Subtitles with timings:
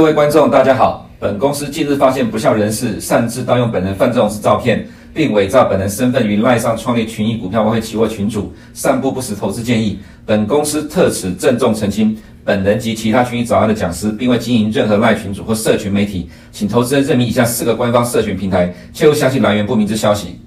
[0.00, 1.06] 各位观众，大家好。
[1.18, 9.98] 本公司近日发现不肖人士擅自盗用本人范仲式照片，并伪造本人身份于赖上创立群益股票外汇期货群组，散布不实投资建议。
[10.24, 20.40] 本公司特此郑重澄清，本人及其他群益早安的讲师，并未经营任何赖群组或社群媒体，请投资人认明以下四个官方社群平台，切勿相信来源不明之消息。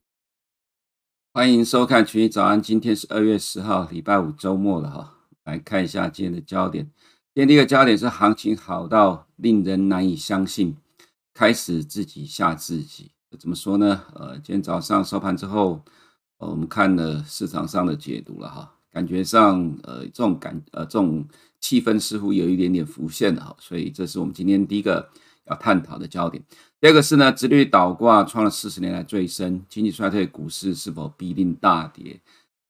[1.31, 5.11] 欢迎收看群益早安，今天是二月十号，礼拜五周末了哈，
[5.45, 6.87] 来看一下今天的焦点。
[7.35, 10.77] 今天第一个焦点是行情好到令人难以相信，
[11.33, 13.09] 开始自己吓自己。
[13.39, 14.03] 怎么说呢？
[14.13, 15.81] 呃，今天早上收盘之后，
[16.37, 21.27] 呃，我们看了市场上的解读了哈，感觉上呃这种感呃这种
[21.59, 25.09] 气氛似乎有一点点浮现了哈，所以这是我们今天第一个
[25.45, 26.43] 要探讨的焦点。
[26.79, 32.21] 第二个是呢，殖利率倒挂创了四十年来最深，经济衰退，股市是否必定大跌？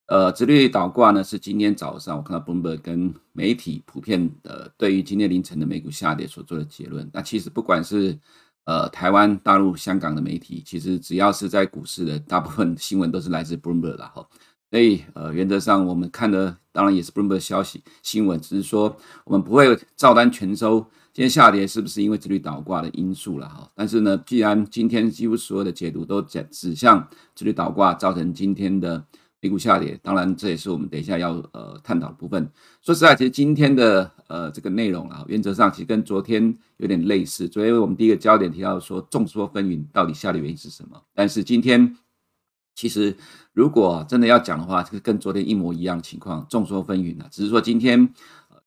[0.08, 7.10] 呃，殖利率倒挂呢，是今天早上我看到 Bloomberg 跟媒体普遍呃对于今天凌晨的美股下跌所做的结论。
[7.14, 8.20] 那其实不管是
[8.66, 14.28] 呃台湾、大陆、香港的媒体，其实只要是在股市的大部分新闻都是来自 Bloomberg 的哈。
[14.70, 20.86] 所以呃原则上我们看的当然也是 Bloomberg 消息新闻，只是说我们不会照单全收。
[21.14, 23.72] 今天下跌是不是因为殖利率倒挂的因素了哈？
[23.73, 29.06] 但是呢，既然今天几乎所有的解读都指指向殖利率倒挂造成今天的。
[29.44, 32.49] 美股下跌，当然这也是我们等一下要呃探讨的部分。
[32.81, 37.45] 说实在，其实今天的呃这个内容啊，原则上其实跟昨天有点类似。
[37.49, 41.03] 昨天我们第一个焦点提到说众说纷纭，到底下跌原因是什么？
[41.14, 41.97] 但是今天
[42.73, 43.14] 其实
[43.52, 48.14] 如果真的要讲的话，这个跟昨天一模一样情况，众说纷纭啊，只是说今天。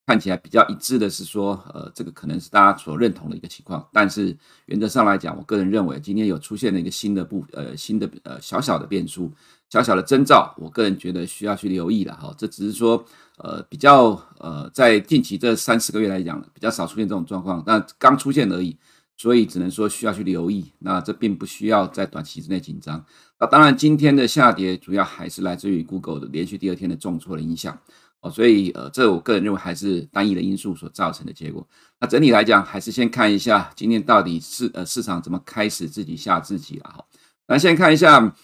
[0.08, 3.84] 看起来比较一致的是说，呃，这个可能是大家所认同的一个情况。
[3.92, 4.36] 但是
[4.66, 9.32] 原则上来讲，我个人认为今天有出现了一个新的不呃新的呃小小的变数，
[9.71, 12.34] 小小的征兆，我个人觉得需要去留意了哈。
[12.38, 13.04] 这只是说
[13.38, 18.77] 呃比较呃在近期这三四个月来讲比较少出现这种状况，但刚出现而已，
[19.16, 20.72] 所以只能说需要去留意。
[20.78, 23.04] 那这并不需要在短期之内紧张。
[23.38, 27.78] 那当然，今天的下跌主要还是来自于 Google 的连续第二天的重挫的影响
[28.21, 28.31] 哦。
[28.31, 31.66] 所以，呃，这我个人认为还是单一的因素所造成的结果。
[32.00, 37.04] 那整体来讲，还是先看一下今天到底是呃市场怎么开始自己吓自己了哈。
[37.47, 38.34] 那，先看一下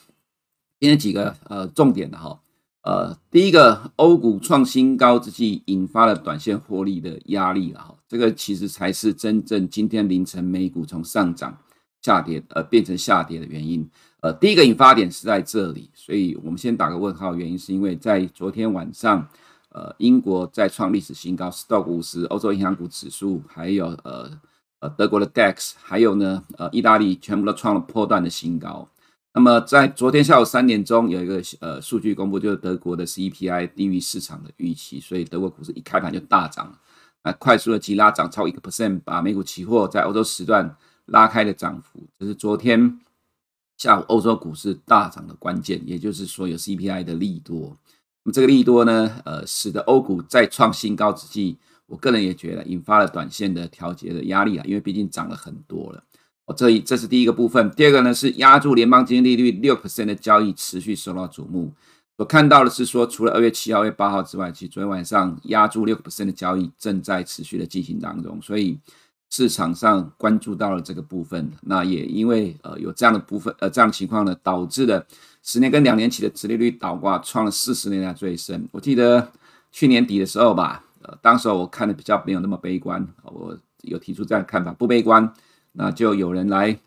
[0.82, 2.41] 今天几个呃重点的哈。
[2.82, 7.94] 呃，第一个，欧股创新高之际，引发了短线获利的压力了哈。
[8.09, 11.56] 这个其实才是真正今天凌晨美股从上涨
[12.00, 13.88] 下跌呃变成下跌的原因。
[14.22, 17.37] 呃，第一个引发点是在这里，所以我们先打个问号。
[17.37, 19.28] 原因是因为在昨天晚上。
[19.75, 24.31] 呃，英国再创历史新高，Stock 五十，欧洲银行股指数，还有呃
[24.81, 28.87] 呃德国的 DAX，还有呢呃意大利全部都创了波段的新高。
[29.34, 36.78] 那么在昨天下午三点钟有一个呃数据公布，就是德国的 CPI 低于市场的预期，所以德国股市一开盘就大涨，
[37.22, 40.76] 啊，快速的急拉涨超一个 percent，把美股期货在欧洲时段
[41.06, 43.00] 拉开的涨幅，这是昨天
[43.78, 47.75] 下午欧洲股市大涨的关键，也就是说有 CPI 的利多。
[48.25, 51.56] 那么这个利多呢，呃，使得欧股再创新高之际，
[51.87, 56.04] 我个人也觉得引发了短线的调节的压力啊，因为毕竟涨了很多了。
[56.53, 57.71] 这一这是第一个部分。
[57.73, 61.73] 第二个呢是压住联邦基金利率六 percent 的交易持续受到瞩目。
[62.17, 68.79] 我看到的是说，除了二月七号、二月八号之外，其实昨天晚上压住六 percent 的交易正在持续的进行当中，所以
[69.31, 71.51] 市场上关注到了这个部分。
[71.63, 75.07] 那也因为呃有这样的部分呃这样的情况呢，导致了。
[75.45, 78.69] 十年跟两年期的殖利率倒挂创了四十年来最深。
[78.71, 79.33] 我记得
[79.73, 85.34] 去年底的时候吧，呃，当时我看的比较没有那么悲观，我有提出这样的看法，不悲观，
[85.72, 86.78] 那就有人来，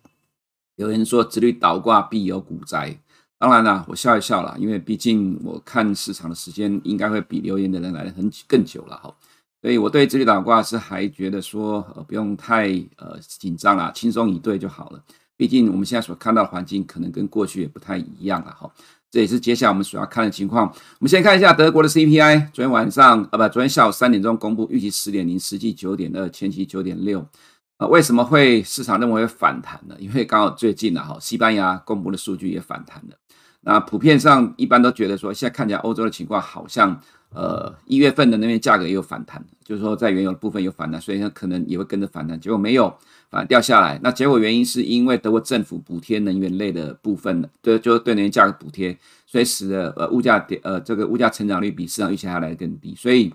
[0.75, 2.97] 有人说殖利率倒挂必有股灾。
[3.37, 9.14] 当然了，我笑一笑啦，因为毕竟我看市场的时间应该会比留言的人来的很更久了哈，
[9.61, 15.03] 所以我对殖利率倒挂是还觉得说，呃，不用太呃紧张啦，轻松以对就好了。
[15.35, 18.72] 毕竟我们现在所看到的环境可能跟过去也不太一样了哈，
[19.11, 20.66] 这也是接下来我们所要看的情况。
[20.67, 27.28] 我们先看一下德国的 CPI，昨天晚上啊不，昨天下午三点钟公布，预期十点零，实际九点二，前期九点六。
[27.77, 29.95] 啊，为什么会市场认为会反弹呢？
[29.99, 33.16] 因为刚好最近呢哈，西班牙公布的数据也反弹了。
[33.61, 37.01] 那普遍上一般都觉得说，现在看起来欧洲的情况好像。
[37.31, 42.39] 呃，一月份的那边价格也有反弹，就是说在原油的部分有反弹，所以它可能也会跟着反弹。
[42.39, 42.87] 结果没有，
[43.29, 43.99] 反而掉下来。
[44.01, 52.95] 那结果原因是因为德国政府补贴能源类的部分，对，就对能源价格补贴，所以使得呃物价跌，呃这个物价成长率比市场预期还来得更低。
[52.95, 53.33] 所以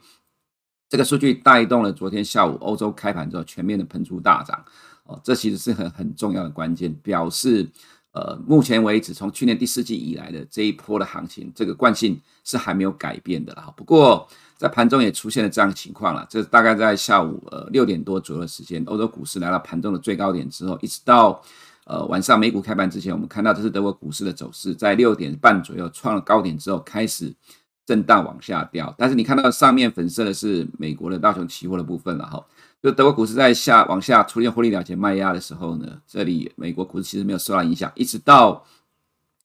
[0.91, 4.63] 这个数据带动了昨天下午欧洲开盘之后全面的喷出大涨。
[5.05, 7.67] 哦，这其实是很很重要的关键，表示
[8.13, 13.73] 呃，目前为止，从去年第四季以来的这一波的行情，这个惯性是还没有改变的啦。
[13.77, 21.41] 不过，在盘中也出现了这样的情况了，这大概在下午呃六点多左右的时间，欧洲股市来到盘中的最高点之后，一直到
[21.85, 27.33] 呃晚上美股开盘之前，我们看到这是德国股市的走势，在六点半左右创了高点之后，开始
[27.91, 28.95] 震荡往下掉。
[28.97, 32.47] 但是你看到上面粉色的是美国的道琼期货的部分了哈。
[32.81, 38.65] 就德国股市在下往下出现获利了结卖压的时候呢，这里美国股市其实没有受到影响，一直到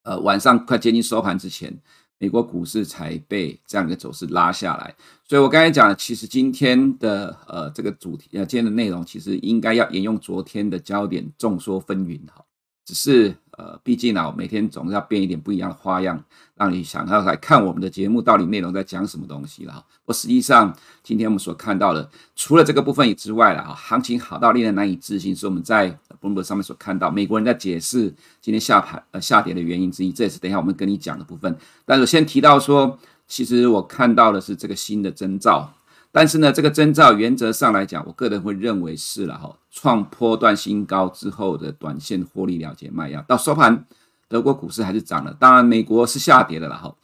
[0.04, 1.76] 呃晚上快接近收盘之前，
[2.20, 4.94] 美国股市才被这样一个走势拉下来。
[5.28, 12.46] 所以我刚才讲，其实今天的呃这个主题呃今天的内容，其实应该要沿用昨天的焦点，众说纷纭哈，
[12.86, 13.36] 只是。
[13.58, 16.22] 呃，毕竟呢，我每天总是要变一点不一样的花样，
[16.56, 19.84] 让你想要来看我们的节目到底内容在讲什么东西了。
[20.04, 30.12] 我实际上今天我们所看到的，除了这个部分之外了哈，行情好到令人难以置信，是我们在 Bloomberg 上面所看到美国人在解释今天下盘呃下跌的原因之一。
[30.12, 31.58] 这也是等一下我们跟你讲的部分。
[31.86, 35.72] 但是先提到说，其实我看到的是这个新的征兆。
[36.18, 43.22] 但是呢，这个征兆原则上来讲，我个人会认为是了哈，创波段新高之后的短线获利了结卖压。
[43.24, 43.86] 到收盘，
[44.30, 46.96] 德国股市还是涨了，当然美国是下跌的了哈。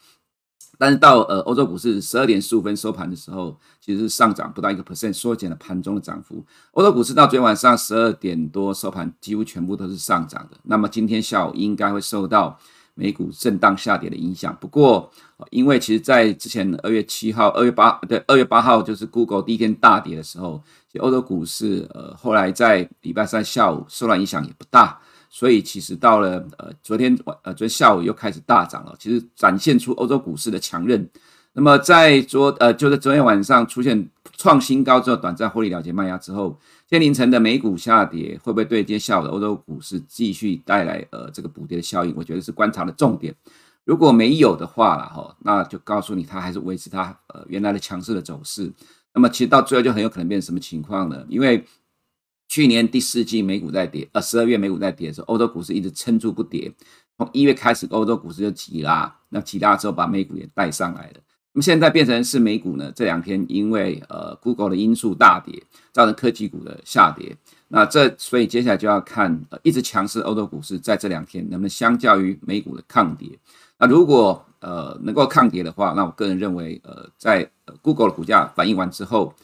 [0.78, 6.42] 但是到呃欧洲股市十二点十五分收盘的时候，其实是上涨不到一个 percent，缩减了盘中的涨幅。
[6.70, 10.56] 欧洲股市到昨天晚上十二点多收盘，几乎全部都是上涨的。
[10.62, 12.58] 那么今天下午应该会受到。
[12.94, 15.10] 美股震荡下跌的影响，不过，
[15.50, 25.00] 因为其实，在之前二月七号、二月八对二月八号就是 Google 第一天大跌的时候，其实欧洲股市呃后来在礼拜三下午受到影响也不大，
[25.30, 31.08] 所以其实到了呃昨天晚呃昨天下午又开始大涨了，其实展现出欧洲股市的强韧。
[31.54, 36.58] 那么在昨呃就在昨天晚上出现创新高之后，短暂获利了结卖压之后。
[36.92, 42.12] 天凌晨的美股下跌，会不会对接下午的欧洲股市继续带来呃这个补跌的效应？
[42.14, 43.34] 我觉得是观察的重点。
[43.84, 48.70] 如果没有的话了哈，那就告诉你它还是维持它呃原来的强势的走势。
[49.14, 51.24] 那么其实到最后就很有可能变成什么情况呢？
[51.30, 51.64] 因为
[52.46, 56.70] 去年第四季美股在跌，呃十二月美股在跌的时候，欧洲股市一直撑住不跌。
[57.16, 61.14] 从一月开始，欧洲股市就急拉，那急拉之后把美股也带上来了。
[61.54, 65.62] 那么现在变成是美股呢，这两天因为呃 Google 的因素大跌，
[65.92, 67.36] 造成科技股的下跌。
[67.68, 73.28] 那这所以接下来就要看呃一直强势欧洲股市在这两天能不能相较于美股的抗跌。
[73.78, 77.50] 那如果呃能够抗跌的话，那我个人认为呃在
[77.82, 79.34] Google 的股价反应完之后，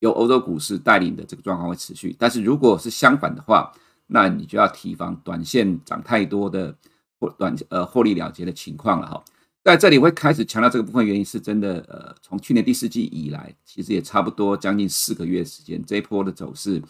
[0.00, 2.14] 由欧洲股市带领的这个状况会持续。
[2.18, 3.72] 但是如果是相反的话，
[4.08, 6.74] 那你就要提防短线涨太多的
[7.20, 9.22] 或短呃获利了结的情况了哈。
[9.64, 16.82] 在这里会开始强调这个部分，原因是真的，呃，从去年第四季以来，其实也差不多将近四个月时间，这一波的走势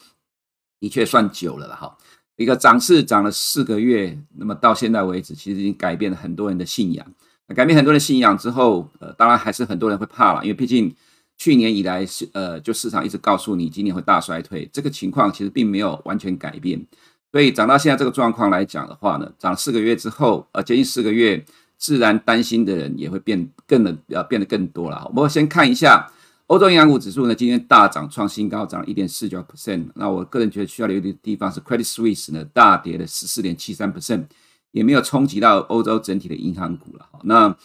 [0.81, 1.95] 的确算久了了哈。
[2.37, 7.07] 一个涨势涨了四个月，那么到现在为止，其实已经改变了很多人的信仰。
[7.55, 10.95] 改变很多人信仰之后，呃，当然还是很多人会怕了，因为毕竟
[11.37, 16.83] 去年以来是呃，就市场一直告诉你今年会大衰退，这个情况其实并没有完全改变。
[17.31, 21.45] 所以涨到现在这个状况来讲的话呢，涨四个月之后，呃，接近四个月。
[21.83, 25.05] 自然担心的人也会变更的呃变得更多了。
[25.13, 26.09] 我们先看一下
[26.47, 29.91] 欧洲银行股指数呢，今天大涨创新高，涨了一点四九 percent。
[29.97, 34.27] 那我个人觉得需要留意的地方是 Credit Suisse 呢大跌了十四点七三 percent，
[34.71, 37.05] 也没有冲击到欧洲整体的银行股了。
[37.25, 37.57] 那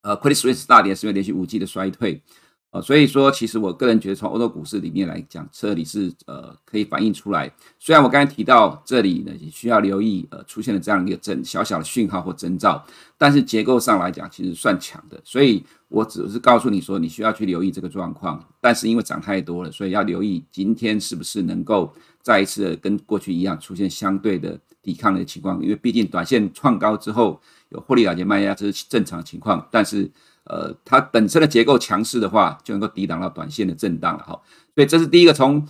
[0.00, 2.22] 呃 Credit Suisse 大跌是因为连续五季的衰退。
[2.72, 7.52] 呃，所以说，其实我个人觉得，从欧洲股市里面来讲，这里是呃可以反映出来。
[7.78, 12.82] 虽然我刚才提到这里呢，也需要留意呃出现了这样一个征小小的讯号或征兆，
[13.18, 15.20] 但是结构上来讲，其实算强的。
[15.22, 18.42] 所以我只是告诉你说，你需要去留意这个状况。
[18.58, 25.62] 但是因为涨太多了，所以要留意今天是不是能够再一次的跟过去一样出现相对的抵抗的情况。
[25.62, 27.38] 因为毕竟短线创高之后
[27.68, 29.68] 有获利了结卖压，这是正常情况。
[29.70, 30.10] 但是
[30.44, 34.40] 呃，它本身的结构强势的话，就能够抵挡到短线的震荡了哈。
[34.74, 35.66] 所以这是第一个，从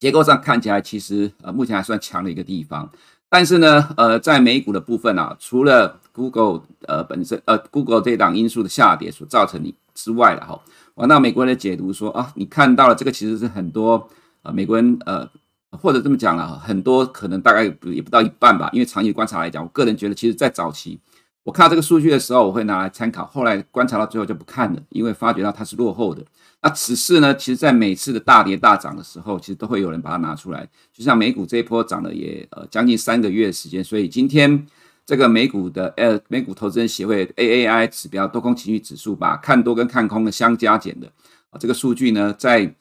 [0.00, 2.90] 结构上看起来，其实呃目前还算强的一个地方。
[3.28, 10.60] 但是呢，呃，在美股的部分啊，除了 Google 呃本身呃 Google 这档因素的下跌所造成的之外了哈，
[10.94, 14.08] 我那美国人的解读说啊，你看到了这个其实是很多
[14.42, 15.28] 呃美国人呃
[15.70, 20.98] 或者这么讲了，很多可能大概也不到一半吧，因为长期观察来讲，我个人觉得其实在早期。
[21.44, 23.26] 我看到这个数据的时候，我会拿来参考。
[23.26, 26.24] 后来观察到最后就不看了，因为发觉到它是落后的。
[26.62, 30.68] 那此事呢，其实在每次的大跌大涨的时候，其实都会有人把它拿出来。
[30.92, 34.66] 就像美股这一波涨了也呃将近三个月的时间，所以今天
[35.04, 41.10] 这个美股的呃美股投资人协会 AAI 指标多空情绪指数把看多跟看空的相加减的
[41.50, 42.74] 啊这个数据呢，在。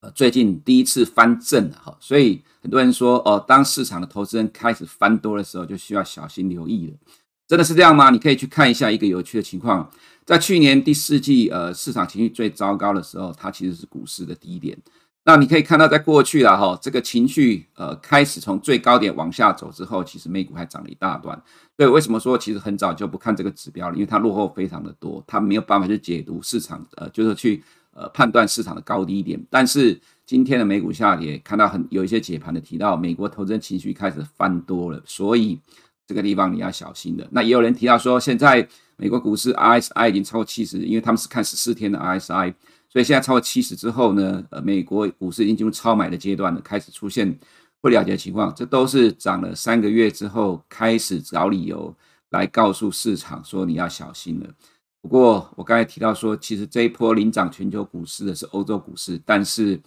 [0.00, 6.92] 呃最近第一次翻正了哈，所以很多人说哦，当市场的投资人开始翻多的时候，就需要小心留意了。
[7.46, 8.10] 真的是这样吗？
[8.10, 9.88] 你可以去看一下一个有趣的情况，
[10.24, 14.76] 在去年第四季呃市场情绪最糟糕的时候，它其实是股市的低点。
[15.24, 21.40] 那你可以看到，在过去了哈，这个情绪呃开始从最高点往下走之后，其实美股还涨了一大段。
[21.76, 23.94] 所以为什么说其实很早就不看这个指标了？
[23.94, 27.62] 因为它落后非常的多，它没有办法去解读市场呃，就是去
[27.92, 29.44] 呃判断市场的高低点。
[29.50, 35.58] 但是今天的美股下跌，看到很有一些解盘的提到，美国投资人情绪开始翻多了，所以
[36.06, 37.26] 这个地方你要小心的。
[37.32, 42.54] 那也有人提到说，现在美国股市 RSI 已经超过七十，因为他们是看十四天的 RSI。
[42.88, 47.36] 所以现在超过七十之后呢，呃，美国股市已经进入超买的阶段了，开始出现
[47.82, 51.94] 不了解的情况，这都是涨了三个月之后开始找理由
[52.30, 54.46] 来告诉市场说你要小心了。
[55.02, 59.78] 不过我刚才提到说，其实这一波领涨全球股市的是欧洲股市，但是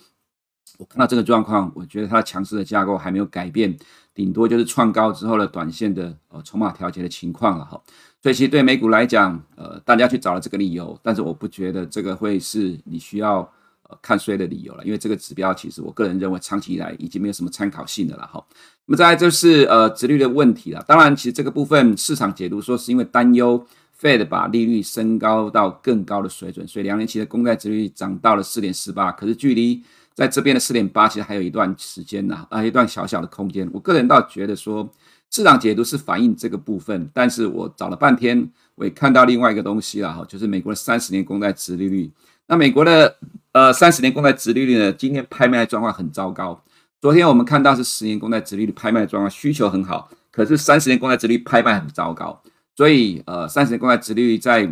[0.77, 3.75] 我看到这个状况，我觉得它的强势的架构还没有改变，
[4.19, 7.81] 顶多就是创高之后的短线的呃筹码调节的情况了哈。
[8.21, 13.49] 所以其实对美股来讲，呃，大家去找了这个理由，但是我不觉得这个会是你需要
[13.83, 18.43] 呃看衰的理由了，因为这个指标其实我个人认为长期以来已经没有什么参考性的了哈。
[18.87, 23.65] 那么再来就是呃殖率的问题了，当然其实这个部分市场解读说是因为担忧
[24.01, 33.69] Fed 把利率升高到更高的水准，所以两年期的公债殖率涨到了四点四八，可是距离在这边的四点八其实还有一段时间呢，啊一段小小的空间。
[33.73, 34.89] 我个人倒觉得说。
[35.31, 42.11] 市场解读是反映这个部分，但是我找了半天，我也看到另外一个东西了哈，就是美国的三十年公债殖利率。
[42.47, 43.15] 那美国的
[43.51, 46.59] 呃三十年公债殖利率呢，今天拍卖的状况很糟糕。
[46.99, 52.41] 昨天我们看到是十年公债殖利率拍卖的状况，需求很好，可是三十年公债殖利率拍卖很糟糕。
[52.79, 54.71] 所以呃三十年公债殖利率在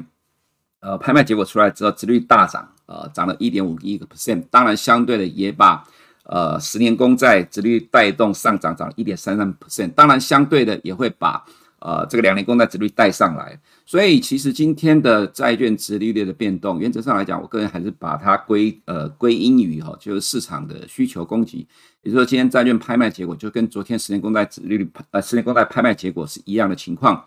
[0.79, 5.83] 呃拍卖结果出来之后，殖利率大涨，呃涨了一点五一个 percent，当然相对的也把。
[6.29, 9.89] 呃，十年公债殖利率带动上涨，涨了一点三三 percent。
[9.93, 11.41] 当然，相对的也会把
[11.79, 13.57] 呃这个两年公债殖率带上来。
[13.85, 21.65] 所以，其实今天的债券殖利率的变动，原则上来讲，我个人还是把它归呃归因于哈，就是市场的需求供给。
[22.01, 27.23] 也就说，今天债券拍卖结果就跟昨天十年公债殖利率呃十年公债拍卖结果是一样的情况。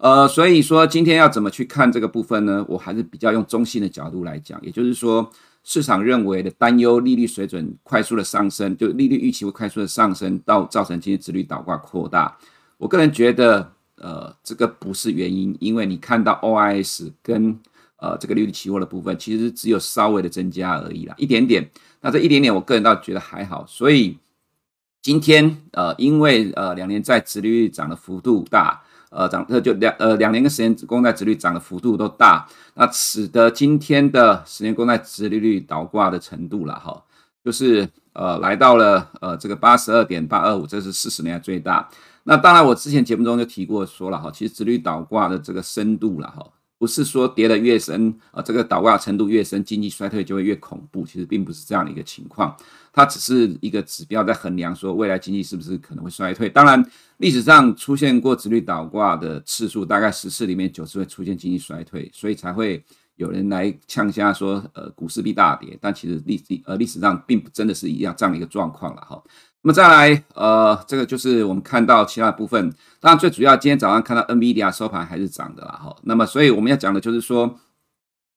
[0.00, 2.64] 呃，所以说今天要怎么去看这个部分呢？
[2.68, 5.30] 我还是比较用中性的角度来讲，也就是说。
[5.62, 12.34] 市场认为的担忧，利率水准快速的上升，就利率预期会快速的上升，到造成今天殖率倒挂扩大。
[12.78, 17.54] 我个人觉得，呃，这个不是原因，因为你看到 OIS 跟
[17.98, 21.70] 呃这个利率期货的部分，其实只有稍微的增加而已啦，一点点。
[22.00, 23.66] 那这一点点，我个人倒觉得还好。
[23.68, 24.16] 所以
[25.02, 28.82] 今天，呃，因为呃两年债殖利率涨的幅度大。
[29.10, 37.02] 呃，涨呃就两呃两年跟十年公债殖率涨的幅度都大，那使得今天的十年公债殖利率倒挂的程度了哈，
[37.44, 41.88] 就是呃来到了呃这个八十二点八二五，这是四十年来最大。
[42.22, 46.46] 那当然我之前节目中就提过说了哈，其实殖率倒挂的这个深度了哈，
[46.80, 52.56] 不是说跌得越深啊，这个倒挂程度越深，经济衰退就会越恐怖，其实并不是这样的一个情况。
[52.90, 56.48] 它只是一个指标，在衡量说未来经济是不是可能会衰退。
[56.48, 56.82] 当然，
[57.18, 62.82] 历史上出现过直率倒挂的次数，大概十次里面九次会出现经济衰退，所以才会
[63.16, 65.76] 有人来呛下说，呃，股市必大跌。
[65.82, 69.22] 但其实历史呃历史上并不真的是一样这样的一个状况了哈。
[69.62, 72.70] 那么再来，呃，这个就是我们看到其他部分。
[73.00, 75.96] 当然，最主要今天早上看到 NVIDIA 收盘还是涨的啦哈。
[76.02, 77.58] 那么，所以我们要讲的就是说，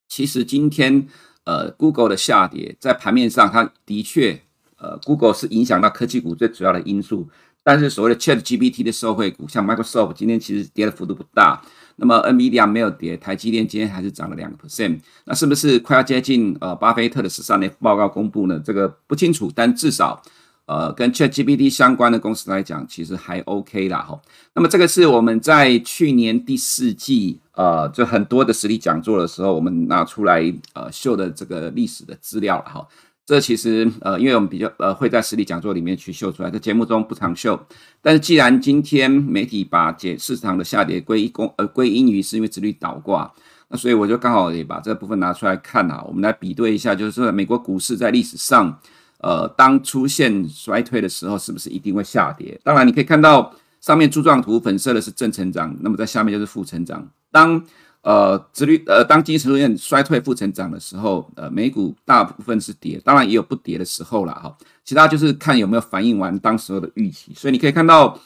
[0.08, 1.08] 其实今天。
[1.46, 4.42] 呃，Google 的下跌在盘面上，它的确，
[4.78, 7.28] 呃，Google 是影响到科技股最主要的因素。
[7.62, 11.62] 但是所谓的 ChatGPT 的受惠股，像 Microsoft 今天其实跌的幅度不大。
[11.98, 15.02] 那么 NVIDIA 没有跌，台积电今天还是涨了两个 percent。
[15.26, 18.58] 那是不是快要接近呃巴菲特的十三年报告公布呢？
[18.64, 20.24] 这个不清楚，但至少。
[20.66, 24.18] 呃，跟 ChatGPT 相关的公司来讲，其实还 OK 啦哈。
[24.56, 30.42] 那么这个是我们在去年第四季，呃，就很多的实力讲座的时候，我们拿出来
[30.74, 32.88] 呃秀的这个历史的资料了哈。
[33.26, 37.60] 这其实呃，因为我们比较呃会在实力讲座里面去秀出来，在节目中不常秀。
[38.02, 43.30] 但是既然今天媒体把解市场的下跌归功呃归因于是因为殖率倒挂，
[43.68, 48.80] 那所以我就刚好也把这部分拿出来看啊，我们来比对一下，就是说美国股市在历史上。
[49.24, 52.60] 呃，当出现衰退的时候，是不是一定会下跌？
[52.62, 57.10] 当然，你可以看到上面柱状图粉色的是正成长，那么在下面就是负成长。
[57.32, 57.64] 当
[58.02, 64.56] 呃殖率呃当经济出现衰退负成长的时候，呃美股大部分是跌，当然也有不跌的时候了哈。
[64.84, 67.32] 其他就是看有没有反映完当时候的预期。
[67.34, 68.20] 所以你可以看到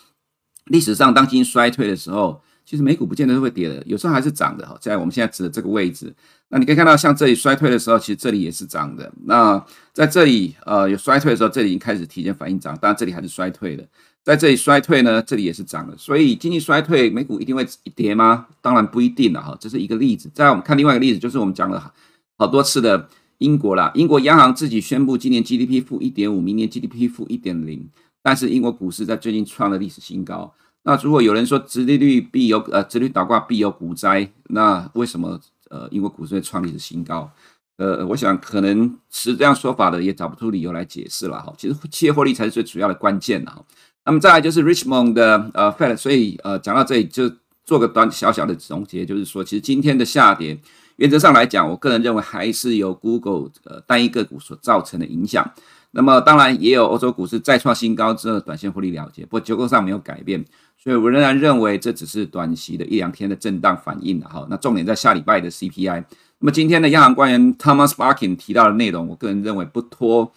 [0.65, 4.77] 历史上当经济衰退的时候，其实美股不见得是会跌的，有时候还是涨的哈。
[4.81, 6.13] 在我们现在指的这个位置，
[6.49, 9.09] 那你可以看到，像这里衰退的时候，其实这里也是涨的。
[9.23, 13.87] 那在这里呃有衰退的时候，这里已经开始提前反应涨，当然这里还是衰退的。
[14.21, 15.97] 在这里衰退呢，这里也是涨的。
[15.97, 18.47] 所以经济衰退，美股一定会跌吗？
[18.61, 19.57] 当然不一定了哈。
[19.57, 20.29] 这是一个例子。
[20.33, 21.93] 再来我们看另外一个例子，就是我们讲了
[22.37, 23.07] 好多次的
[23.37, 23.89] 英国啦。
[23.95, 27.87] 英国央行自己宣布今年 GDP 负一点五，明年 GDP 负一点零。
[28.21, 30.53] 但是英国股市在最近创了历史新高。
[30.87, 35.37] 那如果有人说殖利率必有呃殖利率倒挂必有股灾，那为什么
[35.69, 37.29] 呃英国股市会创历史新高？
[37.75, 41.53] 呃，我想可能持这样说法的也找不出理由来解释了哈。
[41.57, 43.61] 其实企业获利才是最主要的关键哈。
[44.05, 47.29] 那么再来就是 Richmond 的呃 Fed，所以呃讲到这里就
[47.65, 50.57] 做个短小小的总结，就是说其实今天的下跌
[50.95, 55.51] 原则上来讲，我个人认为还是由 Google 呃单一个股所造成的影响。
[55.91, 60.43] 那么当然也有欧洲股市再创新高之后，短线获利了结，不过结构上没有改变，
[60.87, 64.47] 所以我仍然认为这只是短期的一两天的震荡反应了哈。
[64.49, 66.01] 那重点在下礼拜的 CPI。
[66.39, 70.31] 那么今天的央行官员 Thomas Barkin 提到的内容，我个人认为不脱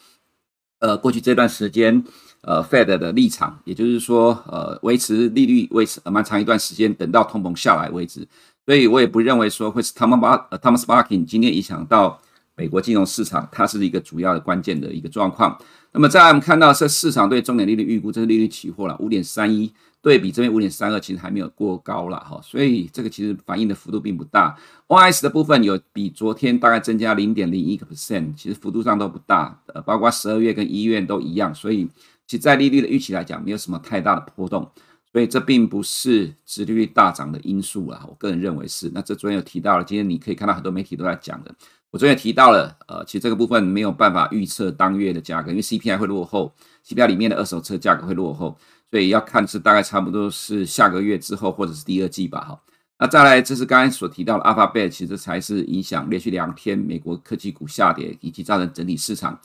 [0.80, 2.02] 呃过去这段时间
[2.40, 8.26] 呃 Fed 的立场，也就是说呃维持利率维持蛮长一段时间，等到通膨下来为止。
[8.66, 12.20] 所以我也不认为说会是 Thomas Bar 呃 Thomas Barkin 今天影响到。
[12.56, 15.58] 美国金融市场，它是一个主要的关键的一个状况。
[15.92, 24.56] 那么，再来我们看到是市场对重点利率预估，这是利率期货了，五点三一对比这边五点三二，其实还没有过高了哈，所以这个其实反应的幅度并不大。
[24.88, 31.86] OS 的部分有比昨天大概增加零点零一个 percent，其实幅度上都不大，呃，包括十二月跟一月都一样，所以
[32.26, 34.70] 其实在利率的预期来讲，没有什么太大的波动，
[35.12, 38.02] 所以这并不是殖利率大涨的因素了。
[38.08, 38.90] 我个人认为是。
[38.94, 41.54] 那这昨天有提到了，今天你可以看到很多媒体都在讲的。
[41.90, 46.54] 我昨天也提到了，呃，其实这个部分没有办法预测当月的价格，因为 CPI 会落后
[46.86, 48.56] ，CPI 里面的二手车价格会落后，
[48.90, 52.60] 所以要看是大概差不多是下个月之后或者是第二季吧，哈。
[52.98, 59.40] 那再来，这是刚才所提到的 Alphabet，其实才是影响连续两天美国科技股下跌以及造成整体市场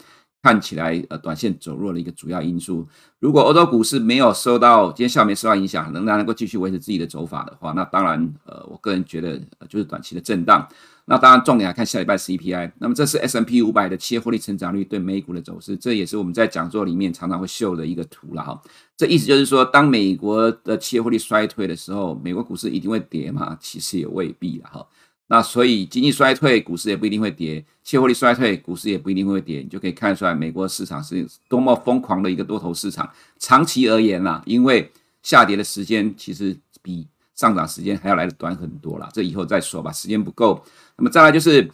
[0.46, 2.88] 看起来呃短线走弱的一个主要因素。
[3.20, 10.68] 如果欧洲股市没有受到今天下午没受到影响，仍然能够继续维持自己的走法的话，那当然，呃，我个人觉得就是短期的震荡。
[11.06, 12.74] 那当然，重点来看下礼拜 CPI。
[12.78, 18.62] 那么这是 S M P 五百的企业获利成长率对美股的走势，这也是我们在讲座里面常常会秀的一个图了哈。
[18.96, 23.58] 这意思就是说，当美国的企业获利衰退的时候，美国股市一定会跌吗？
[23.60, 24.86] 其实也未必了哈。
[25.28, 29.60] 那所以经济衰退，股市也不一定会跌；企业获利衰退，股市也不一定会跌。
[29.60, 33.10] 你就可以看出来，美国市场是多么疯狂的一个多头市场。
[33.40, 34.92] 长期而言啦，因为
[35.24, 40.64] 下跌的时间其实比上涨时间还要来的短很多啦，这以后再说吧，时间不够。
[40.98, 41.70] 那么再来就是，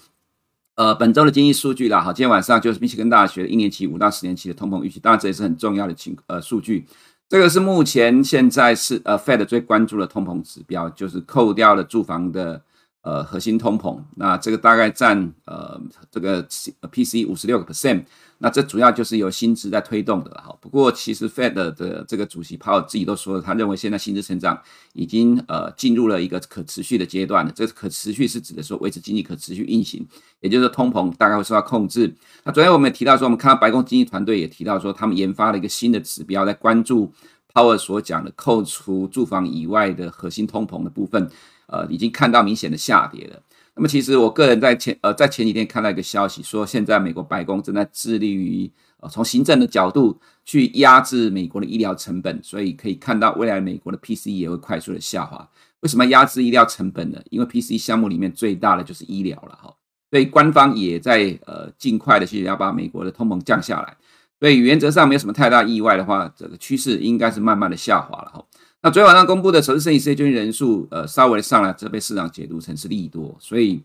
[0.76, 6.86] 呃，本周的经济数据啦，好，今天晚上就是密歇根大学一年期、五到十年期的通膨预期，当然这也是很重要的情呃数据。
[7.28, 12.62] 这个是目前现在是呃 Fed 最关注的通膨指标，就是扣掉了住房的
[13.02, 15.80] 呃核心通膨，那这个大概占呃
[16.12, 16.48] 这个
[16.92, 18.06] P C 五十六个 percent。
[18.44, 20.52] 那这主要就是由薪资在推动的哈。
[20.60, 24.60] 不过其实 Fed 的这个主席鲍尔自己都说了，他认为现在薪资成长
[24.94, 27.52] 已经呃进入了一个可持续的阶段了。
[27.56, 30.04] 这可持续是指的说维持经济可持续运行，
[30.40, 32.12] 也就是说通膨大概会受到控制。
[32.44, 37.14] 那昨天我们也提到说，我们看到白宫经济团队也提到说，他们研发了一个新的指标，在关注
[37.54, 41.30] 鲍尔所讲的扣除住房以外的核心通膨的部分，
[41.72, 43.42] 呃，已经看到明显的下跌了。
[43.74, 55.50] 那么其实我个人在前呃在前几天看到一个消息，说现在美国白宫正在致力于呃从行政的角度去压制美国的医疗成本，所以可以看到未来美国的 PCE 也会快速的下滑。
[55.80, 57.20] 为什么压制医疗成本呢？
[57.30, 59.74] 因为 PCE 项目里面最大的就是医疗了哈，
[60.12, 63.98] 所以官方也在呃尽快的去要把美国的通膨降下来。
[64.40, 68.44] 所以原则上没有什么太大意外的话，这个趋势应该是慢慢的下滑了哈。
[68.84, 73.84] 那昨天晚上公布的首次申请失业救济人数，呃，稍微上来，这被市场解读成是利多，所以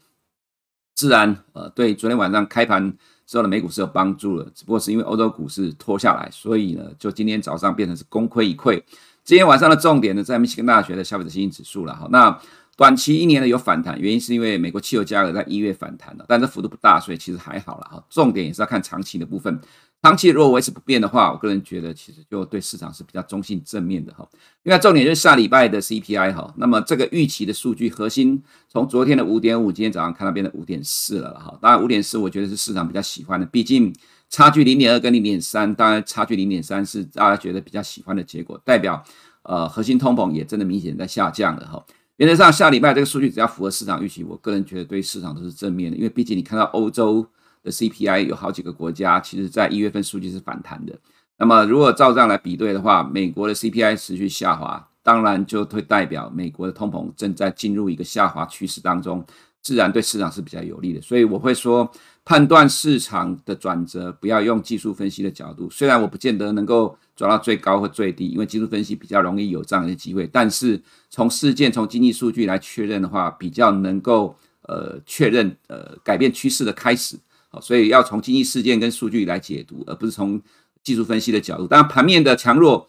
[0.94, 4.50] 自然呃，对昨天晚上开盘之后的美股是有帮助的。
[4.54, 8.82] 只不过是因为欧洲股市拖下来，所以呢，就今天早上变成是功亏一篑。
[9.22, 12.08] 今天晚上的重点呢，在密歇根大学的消费者信心指数了哈。
[12.10, 12.40] 那
[12.74, 18.02] 短期一年呢有反弹，原因是因为美国汽油价格在一月反弹了，但这幅度不大，所以其实还好了哈。
[18.08, 19.60] 重点也是要看长期的部分。
[20.06, 24.24] 长期如果维持不变的话，我个人觉得其实就对市场是比较中性正面的哈。
[24.62, 31.58] 因为重点就是下礼拜的 CPI 哈，那么这个预期的数据核心从昨天的五点五，今天早上看到变成五点四了哈。
[31.60, 33.92] 当然五点四我觉得是市场比较喜欢的，毕竟
[34.30, 39.02] 差距零点二跟零点三，当然差距零点三是大家觉得比较喜欢的结果，代表
[39.42, 41.84] 呃核心通膨也真的明显在下降了哈。
[42.18, 47.26] 原则上下礼拜这个数据只要符合市场预期，我个人觉得对市场都是正面的，因为毕竟你看到欧洲。
[47.66, 50.96] 的 CPI 有好几个国家，其实在一月份数据是反弹的。
[51.36, 59.26] 那么如果照这样来比对的话，美国的 CPI 持续下滑，当然就会代表美国的通膨正在进入一个下滑趋势当中，
[59.60, 61.00] 自然对市场是比较有利的。
[61.00, 61.90] 所以我会说，
[62.24, 77.18] 判断市场的转折不要用技术分析的角度，虽然我不见得能够抓到最高或最低，因为技术分析比较容易有这样的机会，但是从事件、从经济数据来确认的话，比较能够呃确认呃改变趋势的开始。
[77.60, 80.40] 所以要从经济事件跟数据来解读，而不是从
[80.82, 81.66] 技术分析的角度。
[81.66, 82.88] 当然，盘面的强弱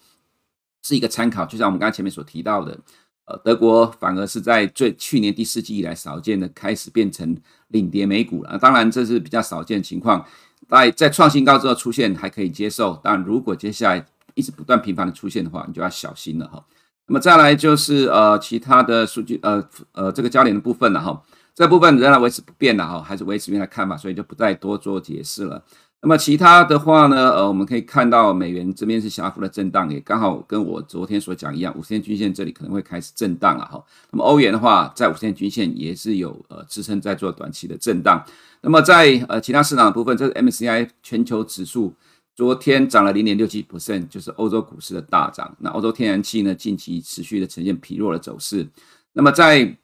[0.83, 2.77] 是一个参考，就像我们刚才前面所提到的，
[3.25, 7.35] 呃，德国反而是在最去年第四季以来少见的开始变成
[7.69, 8.57] 领跌美股了。
[8.57, 10.25] 当然，这是比较少见的情况。
[10.69, 16.65] 在在创新高之后出现还可以接受，但如果接下来一直不断频繁的出现的话，你就要小心了哈。
[17.07, 21.23] 那么再来就是呃其他的数据，呃呃这个焦点的部分了哈。
[21.57, 25.63] 这部分仍然维持不变的哈，还是维持原来看法，所以就不再多做解释了。
[26.03, 33.83] 那么其他的话呢，呃，我们可以看到美元这边是小幅的震荡，也刚好跟我昨天所讲一样，五十天均线这里可能会开始震荡了哈。
[34.11, 38.23] 那么欧元的话，在五十天均线也是有呃支撑在做短期的震荡。
[38.61, 41.91] 那么在呃其他市场的部分，这是 MCI 全球指数
[42.35, 45.57] 昨天涨了零点六七 percent，就是欧洲股市的大涨。
[45.61, 48.67] 那欧洲天然气呢，近期持续的呈现疲弱的走势。
[49.13, 49.75] 那么在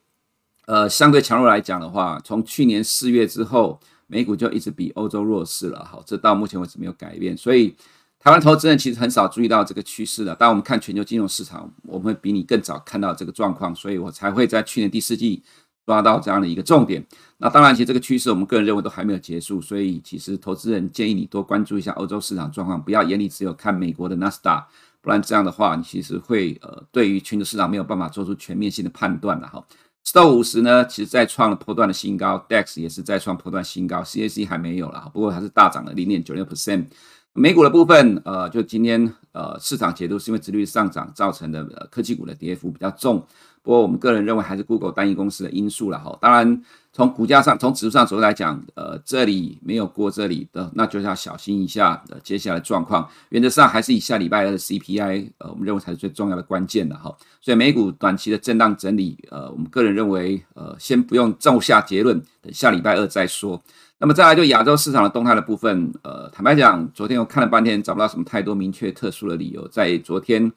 [0.66, 5.84] 呃，相对强弱来讲的话，从去年四月之后，美股就一直比欧洲弱势了。
[5.84, 7.36] 好，这到目前为止没有改变。
[7.36, 7.76] 所以，
[8.20, 10.34] 台湾投资人其实很少注意到这个趋势的。
[10.34, 15.44] 当我们看全球金融市场，我们会比你更早看到这个状况，所以我才会在去年第四季
[15.86, 17.06] 抓到这样的一个重点。
[17.40, 24.66] 那当然，其实这个趋势我们个人认为都还没有结束，所以其实投资人建议你多关注一下欧洲市场状况，不要眼里只有看美国的纳斯达，
[25.02, 29.62] 不然这样的话，你其实会呃，对于全球市场没有办法做出全面性的判断了哈。
[30.06, 36.86] Stoxx 五十呢，其实再创了波段的新高，DAX 也是再创波段新高，CAC 还没有了，不过它是大涨了零点九六 percent。
[37.32, 43.26] 美股的部分，呃，就今天呃市场解读是因为殖率上涨造成的，呃，科技股的跌幅比较重。
[43.64, 46.16] 不过我们个人认为还是 Google 单一公司的因素了哈。
[46.22, 46.62] 当然，
[46.96, 53.10] 从股价上、从指数上走来讲，呃，这里没有过这里的，那就是要小心一下呃接下来的状况。
[53.30, 57.12] 原则上还是以下礼拜二的 CPI，呃，我们认为才是最重要的关键的哈。
[57.42, 63.60] 所以美股短期的震荡整理，呃，我们个人认为，呃，先不用骤下结论，等下礼拜二再说。
[63.98, 70.52] 那么再来就亚洲市场的动态的部分，呃，坦白讲，昨天我看了半天，找不到什么太多明确特殊的理由，在昨天。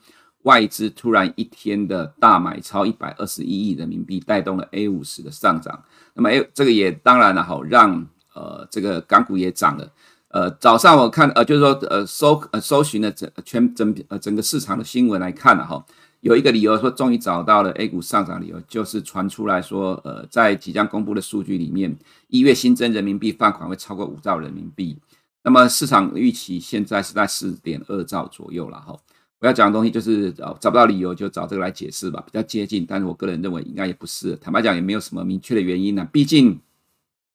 [0.46, 5.82] 外资突然一天的大买超一百二十一亿人民币，带动了 A 五十的上涨。
[6.14, 9.92] 那么 A 这个也当然了，哈让呃这个港股也涨了。
[10.28, 15.84] 呃，早上我看呃就是说呃搜呃搜寻了整全整呃整个市场的新闻来看了哈，
[16.20, 21.96] 有一个理由说终于找到了 A 股上涨理由，就是传出来说呃在即将公布的数据里面，
[22.28, 24.96] 一月新增人民币放款会超过五兆人民币。
[25.42, 28.96] 那么市场预期现在是在四点二兆左右了哈。
[29.38, 34.34] 我要讲的东西就是找找不到理由就找这个来解释吧，比较接近，但是我个人认为应该也不是。
[34.36, 36.58] 坦白讲也没有什么明确的原因呢、啊，毕竟，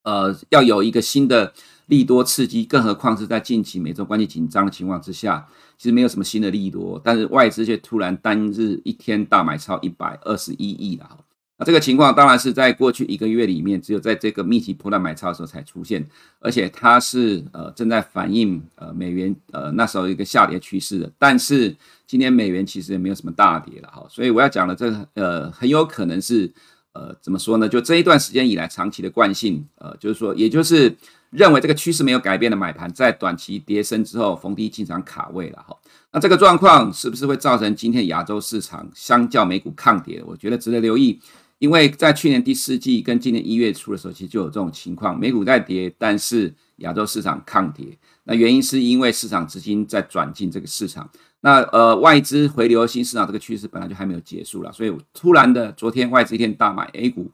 [0.03, 1.53] 呃，要有一个新的
[1.85, 11.19] 利多刺激，更何况是在近期美中关系紧张的情况之下，其实没有什么新的利多，但是外资却突然单日一天大买超一百二十一亿了。
[11.63, 16.03] 这个情况当然是在过去一个月里面，只有在这个密集波段买超的时候才出现，
[16.39, 21.11] 而且它是呃正在反映呃美元呃那时候一个下跌趋势的。
[21.19, 21.75] 但是
[22.07, 26.51] 今天美元其实也没有什么大跌了哈，所以我要讲的这个呃很有可能是
[26.93, 27.69] 呃怎么说呢？
[27.69, 30.95] 就这一段时间以来长期的惯性，呃就是说也就是
[31.29, 35.77] 认为这个趋势没有改变的买盘，在短期跌升之后逢低进场卡位了哈。
[36.11, 40.21] 那这个状况是不是会造成今天亚洲市场相较美股抗跌？
[40.25, 41.19] 我觉得值得留意。
[41.61, 47.95] 因为在去年第四季跟今年一月初的时候，其实就有这种情况，美股在跌，但是亚洲市场抗跌。
[48.23, 51.07] 那原因是因为市场资金在转进这个市场，
[51.41, 57.29] 那呃外资回流新市场这个趋势本来就还没有结束了，所以突然的昨天外资一天大买 A 股，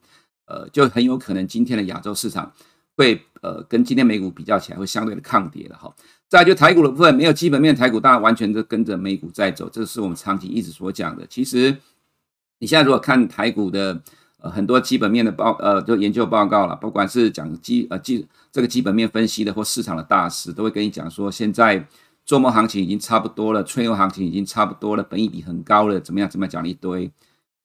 [0.45, 2.51] 呃就很有可能今天的亚洲市场
[2.97, 5.95] 会呃跟今天美股比较起来会相对的抗跌了哈。
[6.27, 11.25] 再就台股的部分，没有基本面，台股当然完全都跟着美股在走，这是我们长期一直所讲的。
[11.29, 11.77] 其实
[12.59, 14.01] 你现在如果看台股的。
[14.39, 21.83] 呃，很多基本面的报，呃，就研究报告了，不管是讲基，呃基这个基本面分析的或市场的大师，都会跟你讲说，现在
[22.23, 26.29] 周末行情已经差不多了，春游行情已经差不多了，本益比很高了，怎么样？
[26.29, 27.11] 怎么样讲了一堆。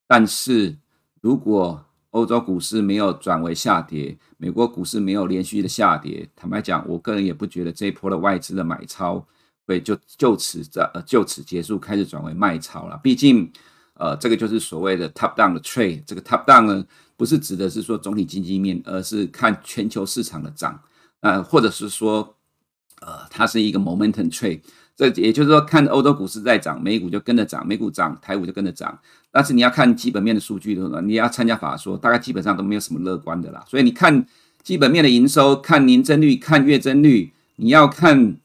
[0.09, 0.75] 但是
[1.21, 9.23] 如果欧洲股市没有转为下跌，美国股市没有连续的下跌，坦白讲，我个人也不觉得这一波的外资的买超
[9.67, 13.53] 会就就此在呃就此结束，开始转为卖超了，毕竟。
[13.95, 16.03] 呃，这个就是所谓的 top down 的 trade。
[16.07, 16.85] 这个 top down 呢，
[17.17, 20.81] 不是指的是说总体经济面，而是看全球市场的涨，
[21.21, 22.37] 呃，或者是说，
[23.01, 24.61] 呃，它是一个 momentum trade。
[24.95, 28.99] 这也就是说，看欧洲股市在涨，美股就跟着涨，美股涨，台股就跟着涨。
[29.31, 33.65] 但是你要看基本面的数据的话，你要参加法说，大概基本上都没有什么乐观的啦。
[33.67, 34.27] 所以你看
[34.63, 38.37] 基本面的营收，看年增率，看月增率，你要看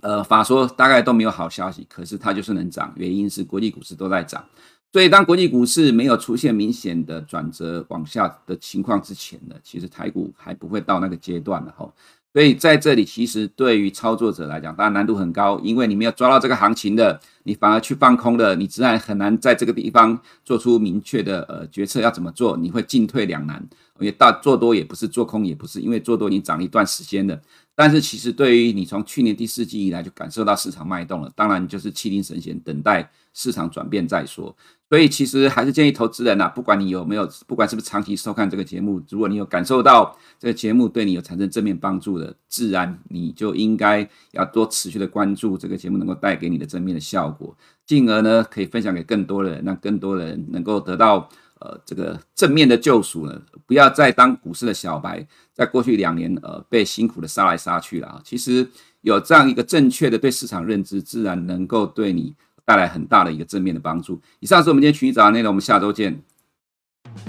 [0.00, 1.84] 呃法说，大概都没有好消息。
[1.90, 4.44] 可是它就是能涨，原因是国际股市都在涨。
[4.92, 11.92] 所以当国际股市没有出现明显的转折往下的情况之前呢，其实台股还不会到那个阶段的哈。
[12.32, 23.66] 所以在这里，其实对于操作者来讲，当然难度很高，因为你没有抓到这个行情的，你反而去放空的，你自然很难在这个地方做出明确的呃决策要怎么做，你会进退两难。
[24.00, 27.40] 因为大做多也不是，做空也不是，因为做多已经涨了一段时间了。
[27.74, 34.54] 但是其实对于你从去年第四季以来就感受到市场脉动了，当然就是气定神闲，等待市场转变再说。
[34.88, 47.54] 所以其实还是建议投资人呐，不管你有没有，不管是不是长期收看这个节目，如果你有感受到这个节目对你有产生正面帮助的，自然你就应该要多持续的关注这个节目能够带给你的正面的效果，
[47.86, 51.28] 进而呢可以分享给更多的人，让更多人能够得到
[51.60, 58.20] 呃这个正面的救赎呢，不要再当股市的小白，在过去两年呃被辛苦的杀来杀去了啊。
[58.24, 58.68] 其实
[59.00, 62.34] 有这样一个正确的对市场认知，自然能够对你。
[62.68, 64.20] 带来很大的一个正面的帮助。
[64.40, 66.22] 以上是我们今天群益早安内容，我们下周见。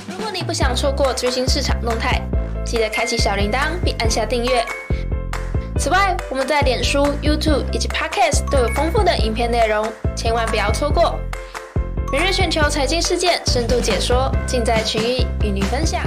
[0.09, 2.21] 如果你不想错过最新市场动态，
[2.65, 4.65] 记得开启小铃铛并按下订阅。
[5.77, 11.17] 此外，我们在脸书、YouTube 以及 Podcast 都有丰富的影片内容，千万不要错过。
[12.11, 16.01] 每日全球财经事件深度解说，尽在群益与您分享。